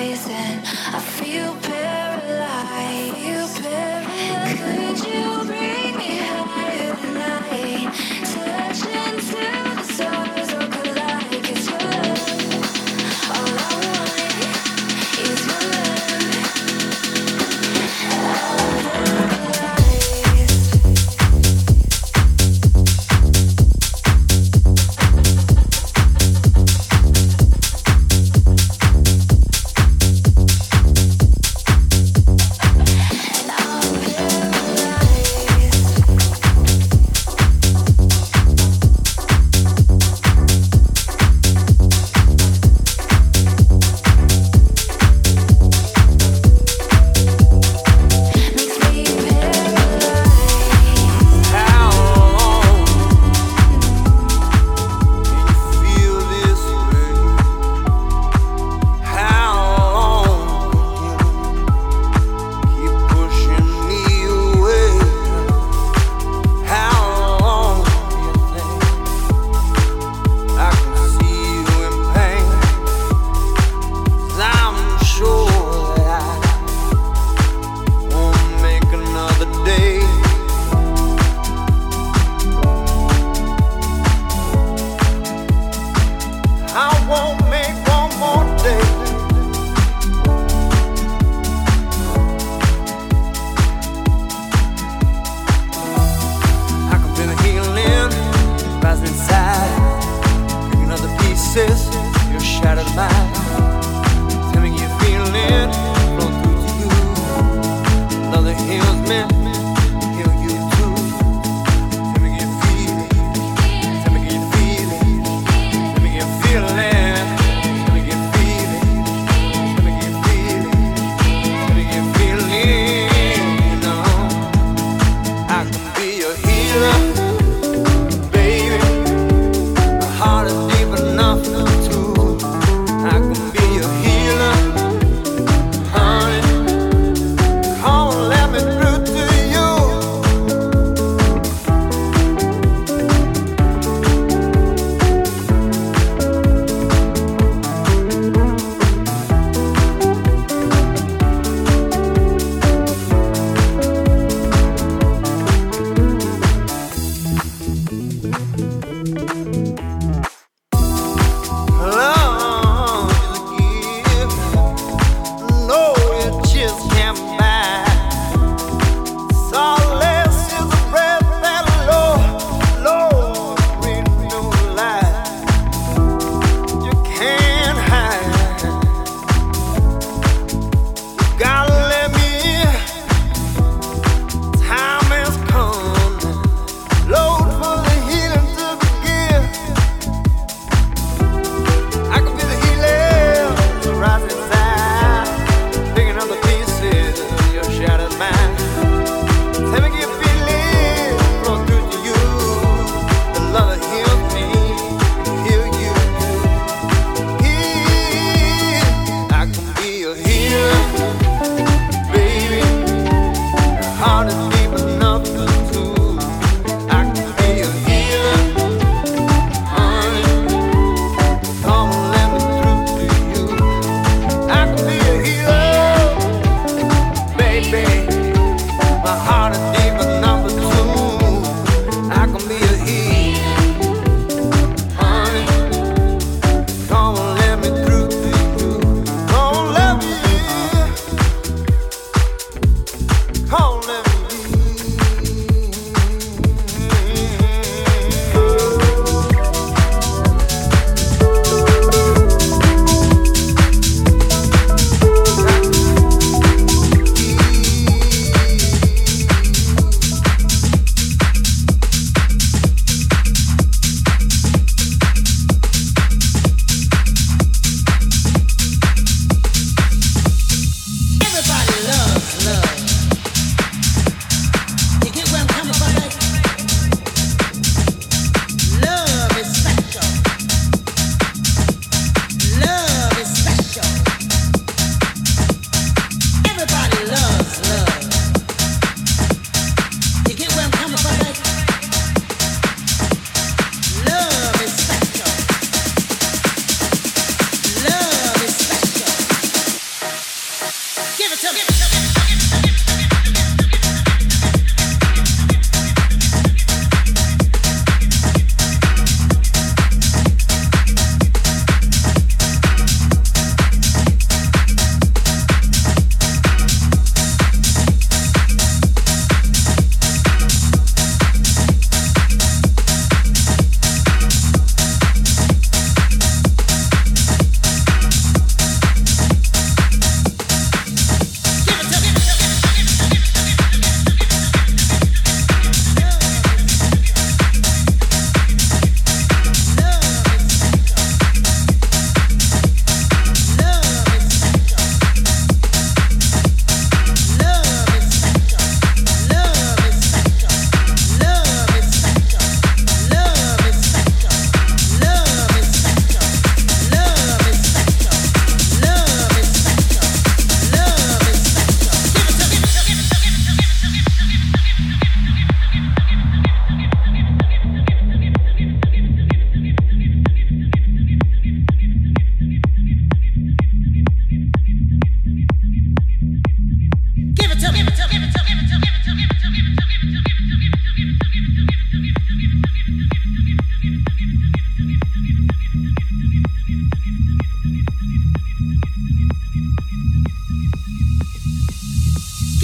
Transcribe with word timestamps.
heart 0.00 0.12
is 0.12 1.20
deep 1.20 1.69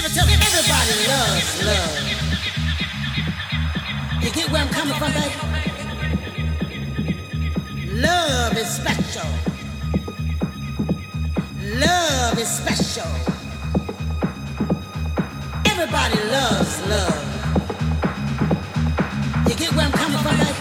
Give 0.00 0.10
it 0.10 0.14
to 0.18 0.24
me. 0.26 0.32
Everybody 0.32 0.94
loves 1.08 1.62
love. 1.66 1.92
You 4.22 4.30
get 4.30 4.50
where 4.50 4.62
I'm 4.62 4.68
coming 4.70 4.94
from, 4.94 5.12
baby? 5.12 5.34
Love 8.00 8.56
is 8.56 8.66
special. 8.66 9.28
Love 11.76 12.38
is 12.38 12.48
special. 12.48 13.10
Everybody 15.66 16.18
loves 16.30 16.80
love. 16.88 17.24
You 19.48 19.54
get 19.54 19.70
where 19.74 19.84
I'm 19.84 19.92
coming 19.92 20.18
from, 20.22 20.38
baby? 20.38 20.59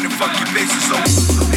Mind 0.00 0.12
and 0.12 0.20
fuck 0.20 0.38
your 0.38 0.46
faces 0.48 1.40
open. 1.40 1.49